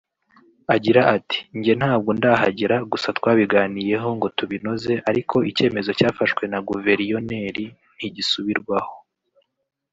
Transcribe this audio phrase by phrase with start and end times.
[0.75, 8.93] Agira ati “Njye ntabwo ndahagera gusa twabiganiyeho ngo tubinoze ariko icyemezo cyafashwe na Guverioneri ntigisubirwaho